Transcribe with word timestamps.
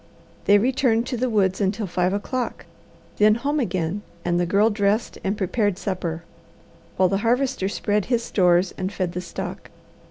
They 0.45 0.57
returned 0.57 1.05
to 1.05 1.15
the 1.17 1.29
woods 1.29 1.61
until 1.61 1.85
five 1.85 2.11
o'clock; 2.11 2.65
then 3.17 3.35
home 3.35 3.59
again 3.59 4.01
and 4.25 4.39
the 4.39 4.47
Girl 4.47 4.71
dressed 4.71 5.19
and 5.23 5.37
prepared 5.37 5.77
supper, 5.77 6.23
while 6.97 7.07
the 7.07 7.17
Harvester 7.19 7.69
spread 7.69 8.05
his 8.05 8.23
stores 8.23 8.73
and 8.79 8.91
fed 8.91 9.11
the 9.11 9.21
stock. 9.21 9.69